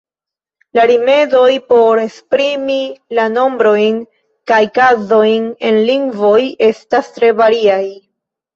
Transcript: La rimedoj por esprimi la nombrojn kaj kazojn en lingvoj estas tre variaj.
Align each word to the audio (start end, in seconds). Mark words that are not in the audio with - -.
La 0.77 0.85
rimedoj 0.91 1.49
por 1.73 2.01
esprimi 2.03 2.79
la 3.19 3.27
nombrojn 3.35 4.01
kaj 4.53 4.61
kazojn 4.81 5.47
en 5.71 5.81
lingvoj 5.93 6.41
estas 6.73 7.15
tre 7.21 7.33
variaj. 7.45 7.81